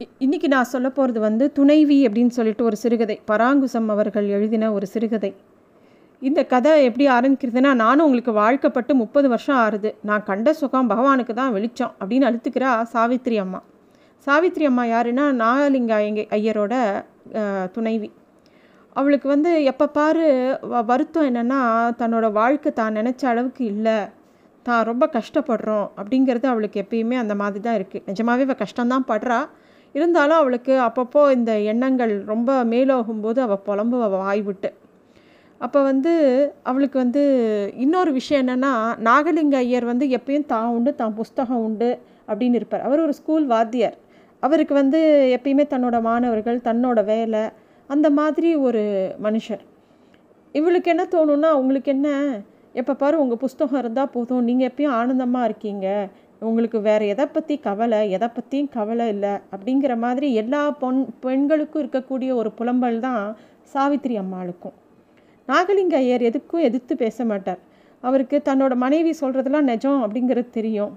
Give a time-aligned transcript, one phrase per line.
[0.00, 3.20] இ- நான் சொல்ல போகிறது வந்து துணைவி அப்படின்னு சொல்லிட்டு ஒரு சிறுகதை.
[3.30, 5.34] பராங்குசம் அவர்கள் எழுதின ஒரு சிறுகதை.
[6.20, 9.94] இந்த கதை எப்படி ஆரம்பிக்கிறதுனா நானும் உங்களுக்கு வாழ்க்கப்பட்டு முப்பது வருஷம் ஆறுது.
[10.02, 13.62] நான் கண்ட சுகம் பகவானுக்கு தான் வெளிச்சம் அப்படின்னு அழுத்துக்கிறா சாவித்திரி அம்மா.
[14.18, 16.74] சாவித்திரி அம்மா யாருன்னா நாகலிங்க எங்கள் ஐயரோட
[17.70, 18.12] துணைவி.
[18.92, 21.60] அவளுக்கு வந்து எப்போ பாரு வ- வருத்தம் என்னென்னா
[21.98, 23.98] தன்னோட வாழ்க்கை தான் நினச்ச அளவுக்கு இல்லை.
[24.62, 29.40] தான் ரொம்ப கஷ்டப்படுறோம் அப்படிங்கிறது அவளுக்கு எப்பயுமே அந்த மாதிரி தான் இருக்குது நிஜமாவே அவள் கஷ்டம்தான் படுறா.
[29.92, 34.72] இருந்தாலும் அவளுக்கு அப்பப்போ இந்த எண்ணங்கள் ரொம்ப மேலோகும்போது அவள் புலம்பு அவள்
[35.58, 36.12] அப்போ வந்து
[36.62, 37.22] அவளுக்கு வந்து
[37.76, 38.70] இன்னொரு விஷயம் என்னென்னா
[39.08, 42.82] நாகலிங்க ஐயர் வந்து எப்பயும் தான் உண்டு தான் புஸ்தகம் உண்டு அப்படின்னு இருப்பார்.
[42.82, 43.96] அவர் ஒரு ஸ்கூல் வாத்தியார்.
[44.40, 45.00] அவருக்கு வந்து
[45.36, 47.42] எப்பயுமே தன்னோட மாணவர்கள் தன்னோட வேலை
[47.86, 48.82] அந்த மாதிரி ஒரு
[49.22, 49.62] மனுஷர்.
[50.52, 52.08] இவளுக்கு என்ன தோணுன்னா உங்களுக்கு என்ன?
[52.72, 54.44] எப்போ பாரு உங்கள் புஸ்தகம் இருந்தால் போதும்.
[54.44, 55.86] நீங்கள் எப்பயும் ஆனந்தமாக இருக்கீங்க.
[56.48, 62.30] உங்களுக்கு வேறு எதை பற்றி கவலை எதை பற்றியும் கவலை இல்லை அப்படிங்கிற மாதிரி எல்லா பொன் பெண்களுக்கும் இருக்கக்கூடிய
[62.40, 63.22] ஒரு புலம்பல் தான்
[63.74, 64.76] சாவித்திரி அம்மாளுக்கும்.
[65.48, 67.60] நாகலிங்க ஐயர் எதுக்கும் எதிர்த்து பேச மாட்டார்.
[68.02, 70.92] அவருக்கு தன்னோட மனைவி சொல்கிறதெல்லாம் நிஜம் அப்படிங்கிறது தெரியும்.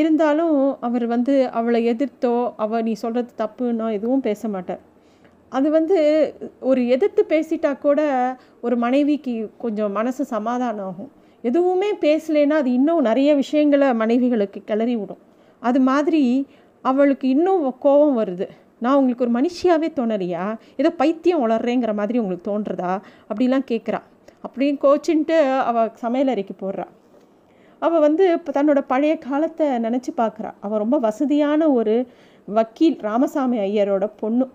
[0.00, 4.82] இருந்தாலும் அவர் வந்து அவளை எதிர்த்தோ அவள் நீ சொல்கிறது தப்புன்னோ எதுவும் பேச மாட்டார்.
[5.52, 5.98] அது வந்து
[6.70, 8.00] ஒரு எதிர்த்து பேசிட்டா கூட
[8.66, 11.10] ஒரு மனைவிக்கு கொஞ்சம் மனசு சமாதானம் ஆகும்.
[11.42, 15.18] எதுவுமே பேசலைன்னா அது இன்னும் நிறைய விஷயங்களை மனைவிகளுக்கு கிளறி விடும்.
[15.60, 16.46] அது மாதிரி
[16.80, 18.48] அவளுக்கு இன்னும் கோபம் வருது.
[18.78, 20.58] நான் உங்களுக்கு ஒரு மனுஷியாவே தோணலையா?
[20.76, 22.92] ஏதோ பைத்தியம் வளர்றேங்கிற மாதிரி உங்களுக்கு தோன்றதா?
[23.28, 24.00] அப்படிலாம் கேட்குறா.
[24.40, 26.84] அப்படியும் கோச்சின்ட்டு அவள் சமையல் அறைக்கு போடுறா.
[27.78, 30.50] அவள் வந்து இப்போ தன்னோட பழைய காலத்தை நினச்சி பார்க்குறா.
[30.60, 32.06] அவள் ரொம்ப வசதியான ஒரு
[32.46, 34.50] வக்கீல் ராமசாமி ஐயரோட பொண்ணு.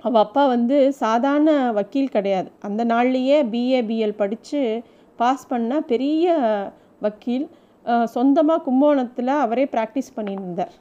[0.00, 2.50] அவள் அப்பா வந்து சாதாரண வக்கீல் கிடையாது.
[2.60, 4.82] அந்த நாள்லேயே பிஏ பிஎல் படித்து
[5.20, 6.34] பாஸ் பண்ண பெரிய
[7.04, 7.46] வக்கீல்
[8.14, 10.74] சொந்தமாக கும்போணத்தில் அவரே ப்ராக்டிஸ் பண்ணியிருந்தார்.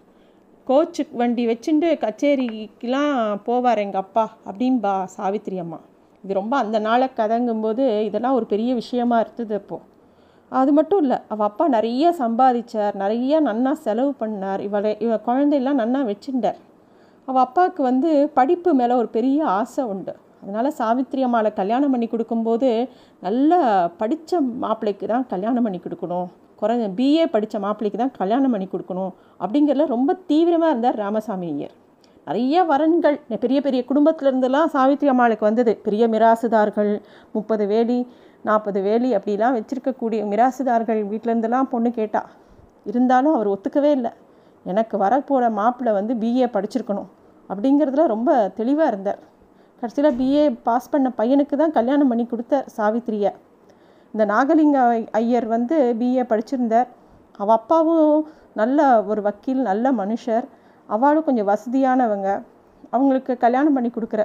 [0.68, 3.18] கோச்சு வண்டி வச்சுட்டு கச்சேரிக்கெலாம்
[3.48, 5.80] போவார் எங்கள் அப்பா அப்படின்பா சாவித்திரி அம்மா.
[6.24, 9.90] இது ரொம்ப அந்த நாளை கதங்கும்போது இதெல்லாம் ஒரு பெரிய விஷயமா இருந்தது அப்போது
[10.52, 16.02] அது மட்டும் இல்லை அவள் அப்பா நிறைய சம்பாதிச்சார் நிறைய நன்னா செலவு பண்ணார் இவளை இவ குழந்தையெல்லாம் நன்னா
[16.12, 16.60] வச்சுட்டார்
[17.28, 20.14] அவள் அப்பாவுக்கு வந்து படிப்பு மேலே ஒரு பெரிய ஆசை உண்டு.
[20.44, 22.70] அதனால் சாவித்திரி அம்மாவை கல்யாணம் பண்ணி கொடுக்கும்போது
[23.26, 23.60] நல்ல
[24.02, 26.28] படித்த மாப்பிள்ளைக்கு தான் கல்யாணம் பண்ணி கொடுக்கணும்.
[26.62, 31.74] குறைஞ்ச பிஏ படித்த மாப்பிள்ளைக்கு தான் கல்யாணம் பண்ணி கொடுக்கணும் அப்படிங்கிறதுல ரொம்ப தீவிரமாக இருந்தார் ராமசாமி ஐயர்.
[32.28, 35.72] நிறைய வரன்கள் பெரிய பெரிய குடும்பத்திலேருந்துலாம் சாவித்திரி அம்மாளுக்கு வந்தது.
[35.88, 36.92] பெரிய மிராசுதார்கள்
[37.36, 37.98] முப்பது வேலி
[38.48, 42.22] நாற்பது வேலி அப்படிலாம் வச்சுருக்கக்கூடிய மிராசுதார்கள் வீட்டிலேருந்துலாம் பொண்ணு கேட்டா.
[42.92, 44.12] இருந்தாலும் அவர் ஒத்துக்கவே இல்லை.
[44.72, 47.10] எனக்கு வரப்போகிற மாப்பிள்ளை வந்து பிஏ படிச்சிருக்கணும்
[47.50, 49.22] அப்படிங்கிறதுல ரொம்ப தெளிவாக இருந்தார்.
[49.84, 53.32] கடைசியில் பிஏ பாஸ் பண்ண பையனுக்கு தான் கல்யாணம் பண்ணி கொடுத்தார் சாவித்திரியை.
[54.14, 54.78] இந்த நாகலிங்க
[55.20, 56.88] ஐயர் வந்து பிஏ படிச்சிருந்தார்.
[57.40, 58.14] அவள் அப்பாவும்
[58.60, 58.80] நல்ல
[59.12, 60.46] ஒரு வக்கீல் நல்ல மனுஷர்.
[60.90, 62.30] அவளும் கொஞ்சம் வசதியானவங்க.
[62.94, 64.24] அவங்களுக்கு கல்யாணம் பண்ணி கொடுக்குற.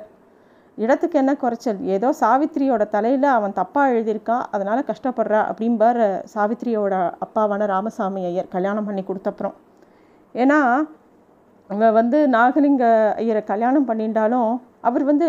[0.78, 1.80] இடத்துக்கு என்ன குறைச்சல்?
[1.96, 6.02] ஏதோ சாவித்திரியோட தலையில் அவன் தப்பாக எழுதியிருக்கான் அதனால் கஷ்டப்படுறா அப்படிம்பார்
[6.34, 6.94] சாவித்திரியோட
[7.26, 9.56] அப்பாவான ராமசாமி ஐயர் கல்யாணம் பண்ணி கொடுத்தப்புறம்
[10.34, 10.60] ஏன்னா
[11.70, 12.84] இவன் வந்து நாகலிங்க
[13.22, 14.52] ஐயரை கல்யாணம் பண்ணிட்டாலும்
[14.84, 15.28] அவர் வந்து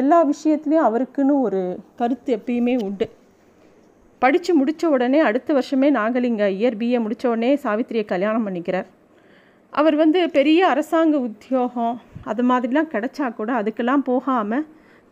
[0.00, 1.60] எல்லா விஷயத்துலேயும் அவருக்குன்னு ஒரு
[2.00, 3.06] கருத்து எப்பயுமே உண்டு.
[4.22, 8.88] படித்து முடித்த உடனே அடுத்த வருஷமே நாகலிங்க இயர் பிஏ முடித்த உடனே சாவித்திரியை கல்யாணம் பண்ணிக்கிறார்.
[9.72, 11.96] அவர் வந்து பெரிய அரசாங்க உத்தியோகம்
[12.30, 14.66] அது மாதிரிலாம் கிடைச்சா கூட அதுக்கெல்லாம் போகாமல்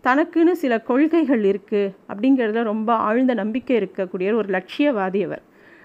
[0.04, 5.42] தனக்குன்னு சில கொள்கைகள் இருக்குது அப்படிங்கிறதுல ரொம்ப ஆழ்ந்த நம்பிக்கை இருக்கக்கூடிய ஒரு லட்சியவாதி அவர்.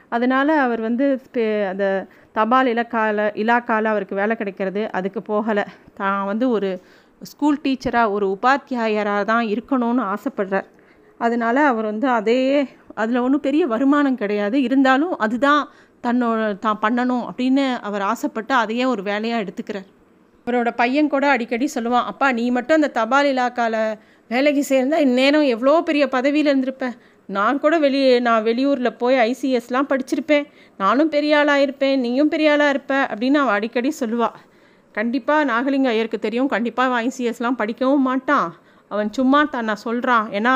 [0.09, 1.05] அதனால் அவர் வந்து
[1.71, 1.85] அந்த
[2.37, 5.65] தபால் இலக்கால இலாக்கால அவருக்கு வேலை கிடைக்கிறது அதுக்கு போகலை.
[5.99, 6.69] தான் வந்து ஒரு
[7.23, 10.67] ஸ்கூல் டீச்சராக ஒரு உபாத்தியாயராக தான் இருக்கணும்னு ஆசைப்படுறார்.
[11.17, 14.61] அதனால அவர் வந்து அதே அதில் ஒன்றும் பெரிய வருமானம் கிடையாது.
[14.61, 15.69] இருந்தாலும் அதுதான்
[16.03, 19.87] தன்னோட தான் பண்ணணும் அப்படின்னு அவர் ஆசைப்பட்டு அதையே ஒரு வேலையாக எடுத்துக்கிறார்.
[20.47, 23.97] அவரோட பையன் கூட அடிக்கடி சொல்லுவான் அப்பா நீ மட்டும் அந்த தபால் இலாக்காவில்
[24.27, 26.87] வேலைக்கு சேர்ந்தால் இந்நேரம் எவ்வளோ பெரிய பதவியில் இருந்திருப்ப.
[27.25, 30.45] நான் கூட வெளி நான் வெளியூரில் போய் ஐசிஎஸ்லாம் படிச்சிருப்பேன்.
[30.77, 31.99] நானும் பெரிய ஆளாக இருப்பேன்.
[31.99, 32.93] நீயும் பெரிய ஆளாக இருப்ப.
[33.11, 34.35] அப்படின்னு அவள் அடிக்கடி சொல்லுவாள்
[34.97, 36.49] கண்டிப்பாக நாகலிங்க ஐயருக்கு தெரியும்.
[36.55, 38.49] கண்டிப்பாக அவன் ஐசிஎஸ்லாம் படிக்கவும் மாட்டான்.
[38.91, 40.55] அவன் சும்மா தன்னை சொல்கிறான் ஏன்னா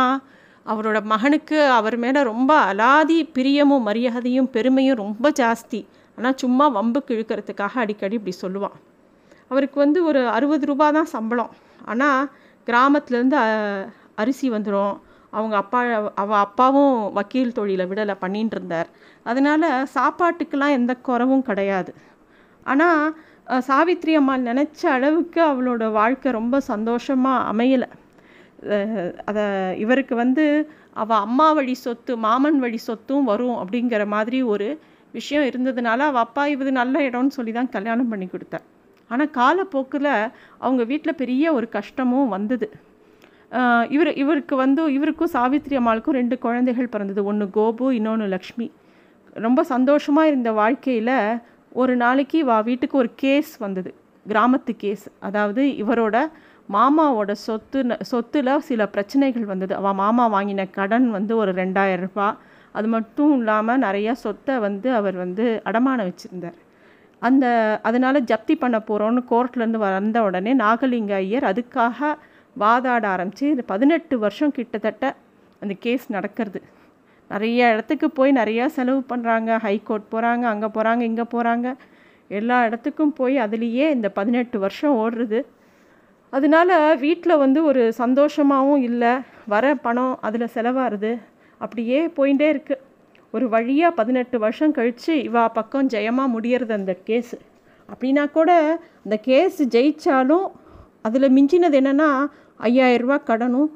[0.65, 5.79] அவரோட மகனுக்கு அவர் மேலே ரொம்ப அலாதி பிரியமும் மரியாதையும் பெருமையும் ரொம்ப ஜாஸ்தி.
[6.17, 8.77] ஆனால் சும்மா வம்புக்கு இழுக்கிறதுக்காக அடிக்கடி இப்படி சொல்லுவான்.
[9.51, 11.51] அவருக்கு வந்து ஒரு அறுபது ரூபா தான் சம்பளம்.
[11.91, 12.21] ஆனால்
[12.67, 13.37] கிராமத்துலேருந்து
[14.21, 14.95] அரிசி வந்துடும்
[15.37, 15.79] அவங்க அப்பா
[16.21, 18.89] அவள் அப்பாவும் வக்கீல் தொழிலை விடலை பண்ணிட்டு இருந்தார்.
[19.29, 21.91] அதனால் சாப்பாட்டுக்கெல்லாம் எந்த குறவும் கிடையாது.
[22.73, 23.01] ஆனால்
[23.67, 27.87] சாவித்ரி அம்மாள் நினச்ச அளவுக்கு அவளோட வாழ்க்கை ரொம்ப சந்தோஷமாக அமையலை.
[29.29, 29.43] அதை
[29.83, 30.45] இவருக்கு வந்து
[31.03, 34.67] அவள் அம்மா வழி சொத்து மாமன் வழி சொத்தும் வரும் அப்படிங்கிற மாதிரி ஒரு
[35.17, 38.65] விஷயம் இருந்ததுனால அவள் அப்பா இது நல்ல இடம்னு சொல்லி தான் கல்யாணம் பண்ணி கொடுத்தேன்
[39.11, 40.11] ஆனால் காலப்போக்கில்
[40.65, 42.67] அவங்க வீட்டில் பெரிய ஒரு கஷ்டமும் வந்தது.
[43.95, 47.21] இவர் இவருக்கு வந்து இவருக்கும் சாவித்ரி அம்மாளுக்கும் ரெண்டு குழந்தைகள் பிறந்தது.
[47.31, 48.67] ஒன்று கோபு இன்னொன்று லக்ஷ்மி.
[49.45, 51.15] ரொம்ப சந்தோஷமாக இருந்த வாழ்க்கையில்
[51.71, 53.89] ஒரு நாளைக்கு வா வீட்டுக்கு ஒரு கேஸ் வந்தது.
[54.25, 56.17] கிராமத்து கேஸ் அதாவது இவரோட
[56.75, 57.79] மாமாவோட சொத்து
[58.11, 59.73] சொத்தில் சில பிரச்சனைகள் வந்தது.
[59.79, 62.37] அவள் மாமா வாங்கின கடன் வந்து ஒரு ரெண்டாயிரம் ரூபாய்
[62.77, 66.57] அது மட்டும் இல்லாமல் நிறையா சொத்தை வந்து அவர் வந்து அடமானம் வச்சுருந்தார்.
[67.21, 67.45] அந்த
[67.89, 72.09] அதனால் ஜப்தி பண்ண போகிறோன்னு கோர்ட்லேருந்து வந்த உடனே நாகலிங்க ஐயர் அதுக்காக
[72.55, 75.15] வாதாட ஆரம்பித்து பதினெட்டு வருஷம் கிட்டத்தட்ட
[75.61, 76.59] அந்த கேஸ் நடக்கிறது.
[77.31, 81.67] நிறைய இடத்துக்கு போய் நிறையா செலவு பண்ணுறாங்க ஹைகோர்ட் போகிறாங்க அங்கே போகிறாங்க இங்கே போகிறாங்க
[82.37, 85.39] எல்லா இடத்துக்கும் போய் அதுலேயே இந்த பதினெட்டு வருஷம் ஓடுறது.
[86.33, 86.69] அதனால
[87.05, 89.13] வீட்டில் வந்து ஒரு சந்தோஷமாகவும் இல்லை.
[89.53, 91.11] வர பணம் அதில் செலவாகுது.
[91.61, 92.83] அப்படியே போயிட்டே இருக்குது
[93.33, 97.37] ஒரு வழியாக பதினெட்டு வருஷம் கழித்து இவா பக்கம் ஜெயமாக முடியறது அந்த கேஸு
[97.89, 98.51] அப்படின்னா கூட
[99.05, 100.45] அந்த கேஸ் ஜெயித்தாலும்
[101.07, 102.09] அதில் மிஞ்சினது என்னென்னா
[102.69, 103.69] ஐயாயிரரூபா கடனும்.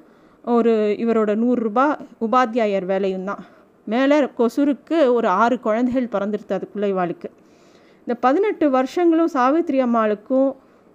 [0.43, 0.71] ஒரு
[1.03, 1.85] இவரோட நூறுரூபா
[2.25, 3.41] உபாத்தியாயர் வேலையும் தான்.
[3.87, 7.29] மேலே கொசுருக்கு ஒரு ஆறு குழந்தைகள் பிறந்துருது அதுக்குள்ளே இவாளுக்கு
[8.07, 10.49] இந்த பதினெட்டு வருஷங்களும் சாவித்ரி அம்மாளுக்கும்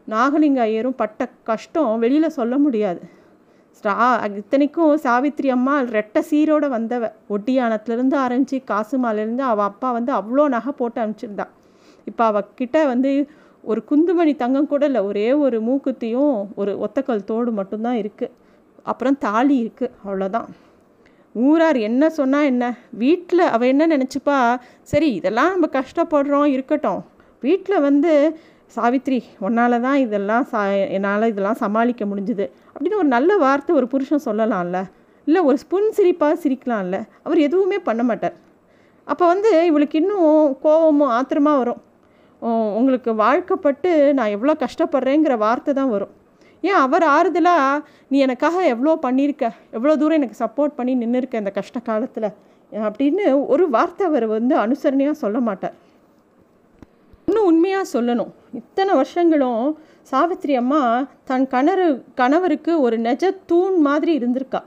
[0.08, 3.00] நாகலிங்க ஐயரும் பட்ட கஷ்டம் வெளியில் சொல்ல முடியாது.
[3.78, 3.94] ஸ்டா
[4.40, 7.10] இத்தனைக்கும் சாவித்ரி அம்மா ரெட்டை சீரோடு வந்தவ.
[7.34, 11.46] ஒட்டியானத்துலேருந்து ஆரம்பித்து காசுமாலேருந்து அவள் அப்பா வந்து அவ்வளோ நகை போட்டு அனுப்பிச்சிருந்தா.
[12.10, 13.12] இப்போ அவகிட்ட வந்து
[13.64, 18.32] ஒரு குந்துமணி தங்கம் கூட இல்லை ஒரே ஒரு மூக்குத்தியும் ஒரு ஒத்தக்கல் தோடு மட்டும்தான் இருக்குது
[18.90, 20.48] அப்புறம் தாலி இருக்குது அவ்வளோதான்
[21.34, 22.64] ஊரார் என்ன சொன்னால் என்ன?
[23.02, 24.36] வீட்டில் அவள் என்ன நினச்சிப்பா?
[24.90, 27.00] சரி இதெல்லாம் நம்ம கஷ்டப்படுறோம் இருக்கட்டும்.
[27.46, 28.12] வீட்டில் வந்து
[28.76, 30.60] சாவித்ரி உன்னால தான் இதெல்லாம் சா
[30.96, 32.46] என்னால் இதெல்லாம் சமாளிக்க முடிஞ்சுது.
[32.72, 34.80] அப்படின்னு ஒரு நல்ல வார்த்தை ஒரு புருஷன் சொல்லலாம்ல.
[35.26, 36.98] இல்லை ஒரு ஸ்புன் சிரிப்பாக சிரிக்கலாம்ல.
[37.26, 38.36] அவர் எதுவுமே பண்ண மாட்டார்.
[39.12, 41.82] அப்போ வந்து இவளுக்கு இன்னும் கோபமும் ஆத்திரமாக வரும்.
[42.78, 46.14] உங்களுக்கு வாழ்க்கப்பட்டு நான் எவ்வளோ கஷ்டப்படுறேங்கிற வார்த்தை தான் வரும்.
[46.62, 49.44] ஏன் அவர் ஆறுதலாக நீ எனக்காக எவ்வளோ பண்ணியிருக்க?
[49.76, 52.28] எவ்வளோ தூரம் எனக்கு சப்போர்ட் பண்ணி நின்று இருக்க இந்த கஷ்ட காலத்தில்?
[52.72, 53.24] அப்படின்னு
[53.54, 55.76] ஒரு வார்த்தை அவர் வந்து அனுசரணையாக சொல்ல மாட்டார்.
[57.28, 58.32] இன்னும் உண்மையாக சொல்லணும்.
[58.60, 59.62] இத்தனை வருஷங்களும்
[60.10, 60.80] சாவித்ரி அம்மா
[61.30, 61.86] தன் கணரு
[62.20, 64.60] கணவருக்கு ஒரு நெஜ தூண் மாதிரி இருந்திருக்கா.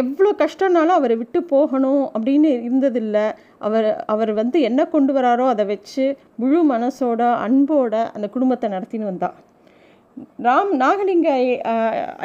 [0.00, 3.26] எவ்வளோ கஷ்டம்னாலும் அவரை விட்டு போகணும் அப்படின்னு இருந்ததில்லை.
[3.66, 6.04] அவர் அவர் வந்து என்ன கொண்டு வராரோ அதை வச்சு
[6.42, 9.36] முழு மனசோட அன்போட அந்த குடும்பத்தை நடத்தின்னு வந்தாள்
[10.46, 11.30] ராம் நாகலிங்க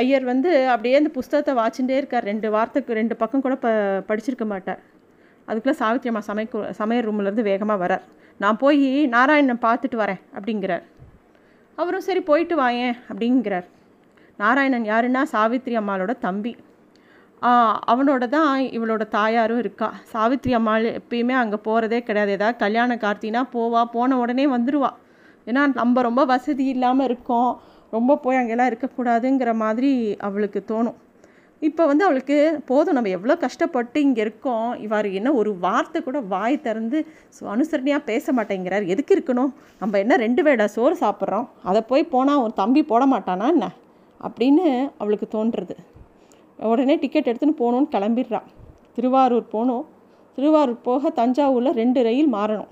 [0.01, 2.27] ஐயர் வந்து அப்படியே அந்த புஸ்தகத்தை வாச்சுட்டே இருக்கார்.
[2.31, 3.69] ரெண்டு வாரத்துக்கு ரெண்டு பக்கம் கூட ப
[4.09, 4.81] படிச்சிருக்க மாட்டார்.
[5.47, 8.05] அதுக்குள்ளே சாவித்ரி அம்மா சமைக்க சமையல் ரூம்லேருந்து வேகமாக வரார்.
[8.43, 10.85] நான் போய் நாராயணன் பார்த்துட்டு வரேன் அப்படிங்கிறார்.
[11.81, 13.67] அவரும் சரி போயிட்டு வாயேன் அப்படிங்கிறார்.
[14.43, 16.53] நாராயணன் யாருன்னா சாவித்ரி அம்மாளோட தம்பி.
[17.91, 19.87] அவனோட தான் இவளோட தாயாரும் இருக்கா.
[20.11, 22.31] சாவித்ரி அம்மாள் எப்பயுமே அங்கே போகிறதே கிடையாது.
[22.37, 24.91] ஏதாவது கல்யாண கார்த்தினா போவா போன உடனே வந்துடுவா
[25.49, 27.51] ஏன்னா நம்ம ரொம்ப வசதி இல்லாமல் இருக்கோம்.
[27.97, 29.91] ரொம்ப போய் அங்கெல்லாம் இருக்கக்கூடாதுங்கிற மாதிரி
[30.27, 30.99] அவளுக்கு தோணும்.
[31.61, 32.37] இப்போ வந்து அவளுக்கு
[32.69, 34.69] போதும் நம்ம எவ்வளோ கஷ்டப்பட்டு இங்கே இருக்கோம்.
[34.85, 36.97] இவர் என்ன ஒரு வார்த்தை கூட வாய் திறந்து
[37.53, 38.85] அனுசரணையாக பேச மாட்டேங்கிறார்.
[38.93, 39.51] எதுக்கு இருக்கணும்?
[39.81, 41.47] நம்ம என்ன ரெண்டு வேடா சோறு சாப்பிட்றோம்.
[41.69, 43.67] அதை போய் போனால் ஒரு தம்பி போட மாட்டானா என்ன?
[44.19, 44.65] அப்படின்னு
[45.01, 45.75] அவளுக்கு தோன்றுறது.
[46.71, 48.47] உடனே டிக்கெட் எடுத்துன்னு போகணுன்னு கிளம்பிடுறான்.
[48.97, 49.85] திருவாரூர் போகணும்.
[50.37, 52.71] திருவாரூர் போக தஞ்சாவூரில் ரெண்டு ரயில் மாறணும்.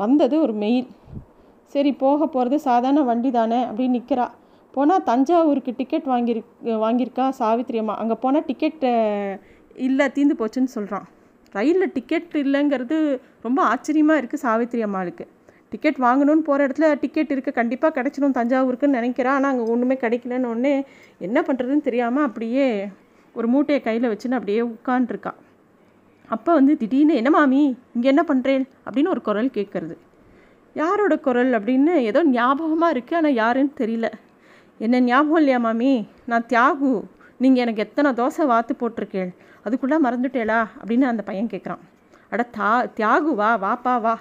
[0.00, 0.88] வந்தது ஒரு மெயில்
[1.74, 4.26] சரி போக போகிறது சாதாரண வண்டி தானே அப்படின்னு நிற்கிறா
[4.76, 6.50] போனால் தஞ்சாவூருக்கு டிக்கெட் வாங்கியிருக்
[6.84, 7.94] வாங்கியிருக்கா சாவித்ரி அம்மா.
[8.02, 8.90] அங்கே போனால் டிக்கெட்டு
[9.86, 11.06] இல்லை தீந்து போச்சுன்னு சொல்கிறான்
[11.54, 12.96] ரயிலில் டிக்கெட் இல்லைங்கிறது
[13.46, 15.24] ரொம்ப ஆச்சரியமாக இருக்குது சாவித்ரி அம்மாளுக்கு.
[15.72, 20.72] டிக்கெட் வாங்கணும்னு போகிற இடத்துல டிக்கெட் இருக்குது கண்டிப்பாக கிடச்சிடும் தஞ்சாவூருக்குன்னு நினைக்கிறேன் ஆனால் அங்கே ஒன்றுமே கிடைக்கலன்னு ஒன்று
[21.26, 22.66] என்ன பண்ணுறதுன்னு தெரியாமல் அப்படியே
[23.34, 25.32] ஒரு மூட்டையை கையில் வச்சுன்னு அப்படியே உட்காண்ட்ருக்கா
[26.34, 27.62] அப்போ வந்து திடீர்னு என்ன மாமி
[27.96, 29.96] இங்கே என்ன பண்ணுறேன் அப்படின்னு ஒரு குரல் கேட்குறது
[30.76, 31.52] யாரோட குரல்?
[31.58, 34.08] அப்படின்னு ஏதோ ஞாபகமாக இருக்குது ஆனால் யாருன்னு தெரியல.
[34.84, 35.90] என்ன ஞாபகம் இல்லையா மாமி?
[36.30, 36.90] நான் தியாகு.
[37.42, 39.30] நீங்கள் எனக்கு எத்தனை தோசை வாத்து போட்டிருக்கேன்
[39.66, 40.58] அதுக்குள்ளே மறந்துட்டேளா?
[40.80, 41.82] அப்படின்னு அந்த பையன் கேட்குறான்.
[42.32, 44.14] அட தா தியாகு வா வாப்பா வா.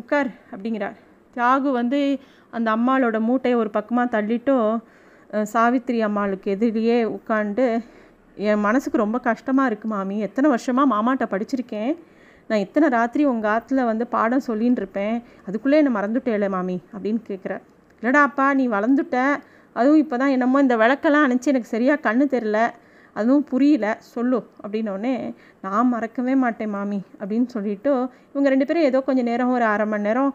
[0.00, 0.96] உட்கார் அப்படிங்கிறார்.
[1.36, 2.00] தியாகு வந்து
[2.56, 4.68] அந்த அம்மாளோட மூட்டையை ஒரு பக்கமாக தள்ளிட்டும்
[5.52, 7.66] சாவித்திரி அம்மாளுக்கு எதிரியே உட்காந்து
[8.48, 10.16] என் மனசுக்கு ரொம்ப கஷ்டமாக இருக்குது மாமி.
[10.26, 11.92] எத்தனை வருஷமாக மாமாட்ட படிச்சிருக்கேன்.
[12.48, 15.16] நான் இத்தனை ராத்திரி உங்கள் ஆற்றுல வந்து பாடம் சொல்லின்னு இருப்பேன்.
[15.46, 17.54] அதுக்குள்ளே என்னை மறந்துட்டேல மாமி அப்படின்னு கேட்குற
[18.02, 19.18] இல்லடா அப்பா நீ வளர்ந்துட்ட.
[19.76, 22.58] அதுவும் இப்போ தான் என்னமோ இந்த விளக்கெல்லாம் அனுப்பிச்சு எனக்கு சரியாக கண்ணு தெரில
[23.16, 23.86] அதுவும் புரியல.
[24.14, 25.14] சொல்லு அப்படின்னோடனே
[25.64, 27.90] நான் மறக்கவே மாட்டேன் மாமி அப்படின்னு சொல்லிவிட்டு
[28.32, 30.32] இவங்க ரெண்டு பேரும் ஏதோ கொஞ்சம் நேரம் ஒரு அரை மணி நேரம்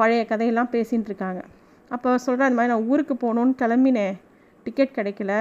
[0.00, 1.40] பழைய கதையெல்லாம் பேசிகிட்டு இருக்காங்க.
[1.90, 4.16] அப்போ சொல்கிறேன் அந்த மாதிரி நான் ஊருக்கு போகணுன்னு கிளம்பினேன்.
[4.66, 5.34] டிக்கெட் கிடைக்கல.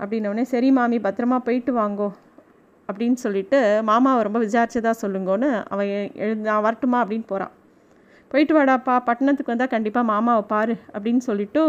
[0.00, 2.08] அப்படின்னோடனே சரி மாமி பத்திரமா போயிட்டு வாங்கோ.
[2.88, 3.58] அப்படின்னு சொல்லிட்டு
[3.90, 5.88] மாமாவை ரொம்ப விசாரிச்சதா சொல்லுங்கன்னு அவன்
[6.24, 6.98] எழு நான் வரட்டுமா?
[7.04, 7.54] அப்படின்னு போகிறான்
[8.30, 10.76] போயிட்டு வாடாப்பா பட்டணத்துக்கு வந்தால் கண்டிப்பாக மாமாவை பாரு.
[10.94, 11.62] அப்படின்னு சொல்லிவிட்டு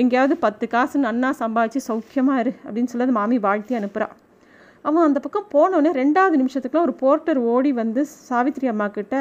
[0.00, 4.14] எங்கேயாவது பத்து காசு நன்னா சம்பாதிச்சு சௌக்கியமாக இரு அப்படின்னு சொல்லி மாமி வாழ்த்தி அனுப்புகிறான்
[4.84, 9.14] அவன் அந்த பக்கம் போனோடனே ரெண்டாவது நிமிஷத்துக்குலாம் ஒரு போர்ட்டர் ஓடி வந்து சாவித்ரி அம்மா கிட்ட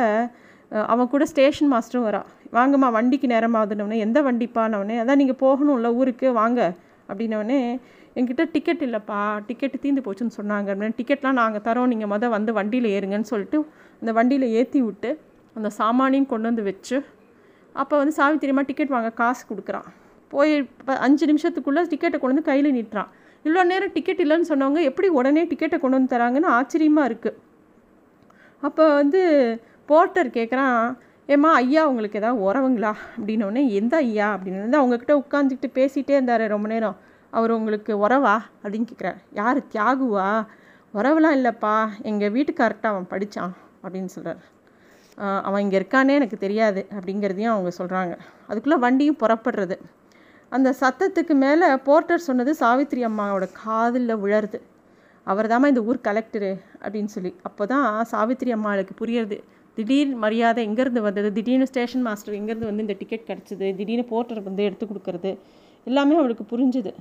[0.92, 6.62] அவன் கூட ஸ்டேஷன் மாஸ்டரும் வரான் வாங்கம்மா வண்டிக்கு நேரமாகுதுனவனே எந்த வண்டிப்பானவனே அதான் நீங்கள் போகணும்ல ஊருக்கு வாங்க.
[7.10, 7.60] அப்படின்னவனே
[8.16, 10.68] என்கிட்ட டிக்கெட் இல்லைப்பா டிக்கெட்டு தீந்து போச்சுன்னு சொன்னாங்க.
[10.74, 13.60] அப்படின்னு டிக்கெட்லாம் நாங்கள் தரோம் நீங்கள் மொதல் வந்து வண்டியில் ஏறுங்கன்னு சொல்லிட்டு
[14.02, 15.12] அந்த வண்டியில் ஏற்றி விட்டு
[15.56, 16.98] அந்த சாமானையும் கொண்டு வந்து வச்சு
[17.76, 19.88] அப்போ வந்து சாவித்திரியமாக டிக்கெட் வாங்க காசு கொடுக்குறான்
[20.36, 23.10] போய் இப்போ அஞ்சு நிமிஷத்துக்குள்ளே டிக்கெட்டை கொண்டு வந்து கையில் நிட்டுறான்
[23.46, 27.40] இவ்வளோ நேரம் டிக்கெட் இல்லைன்னு சொன்னவங்க எப்படி உடனே டிக்கெட்டை கொண்டு வந்து தராங்கன்னு ஆச்சரியமாக இருக்குது
[28.64, 29.22] அப்போ வந்து
[29.90, 30.80] போர்ட்டர் கேட்குறான்
[31.30, 32.92] ஏம்மா ஐயா உங்களுக்கு எதாவது உறவுங்களா?
[33.16, 34.28] அப்படின்னோடனே எந்த ஐயா?
[34.36, 36.98] அப்படின்னு வந்து அவங்கக்கிட்ட உட்காந்துக்கிட்டு பேசிகிட்டே இருந்தார் ரொம்ப நேரம்.
[37.34, 38.36] அவர் உங்களுக்கு உறவா?
[38.64, 39.60] அப்படின்னு கேட்குறாரு யார்?
[39.74, 40.28] தியாகுவா?
[40.94, 41.74] உறவுலாம் இல்லைப்பா.
[42.10, 44.44] எங்கள் வீட்டுக்கார்ட்ட அவன் படித்தான் அப்படின்னு சொல்கிறார்
[45.48, 46.82] அவன் இங்கே இருக்கானே எனக்கு தெரியாது.
[46.98, 48.14] அப்படிங்கிறதையும் அவங்க சொல்கிறாங்க
[48.48, 49.78] அதுக்குள்ளே வண்டியும் புறப்படுறது.
[50.56, 54.60] அந்த சத்தத்துக்கு மேலே போர்ட்டர் சொன்னது சாவித்ரி அம்மாவோட காதில் விழருது
[55.28, 56.50] அவர் தாம்மா இந்த ஊர் கலெக்டரு
[56.84, 57.32] அப்படின்னு சொல்லி.
[57.48, 59.38] அப்போ தான் சாவித்ரி அம்மாளுக்கு புரியுறது.
[59.78, 61.30] திடீர் மரியாதை எங்கேருந்து வந்தது?
[61.38, 63.68] திடீர்னு ஸ்டேஷன் மாஸ்டர் எங்கேருந்து வந்து இந்த டிக்கெட் கிடச்சிது?
[63.80, 65.32] திடீர்னு போர்ட்டர் வந்து எடுத்து கொடுக்கறது?
[65.88, 66.92] எல்லாமே அவளுக்கு புரிஞ்சுது.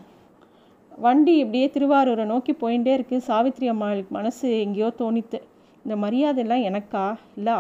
[1.05, 5.39] வண்டி இப்படியே திருவாரூரை நோக்கி போயிட்டே இருக்குது சாவித்ரி அம்மாளுக்கு மனசு எங்கேயோ தோணித்து.
[5.85, 7.07] இந்த மரியாதையெல்லாம் எனக்கா?
[7.39, 7.55] இல்லை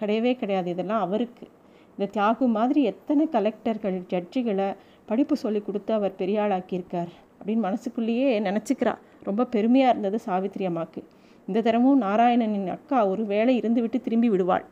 [0.00, 0.70] கிடையவே கிடையாது.
[0.70, 1.46] இதெல்லாம் அவருக்கு.
[1.94, 4.68] இந்த தியாகு மாதிரி எத்தனை கலெக்டர்கள் ஜட்ஜுகளை
[5.12, 8.94] படிப்பு சொல்லி கொடுத்து அவர் பெரிய ஆளாக்கியிருக்கார் அப்படின்னு மனசுக்குள்ளேயே நினச்சிக்கிறா.
[9.28, 11.02] ரொம்ப பெருமையாக இருந்தது சாவித்திரி அம்மாவுக்கு
[11.48, 14.64] இந்த தரமும் நாராயணனின் அக்கா ஒரு வேலை இருந்து விட்டு திரும்பி விடுவாள்.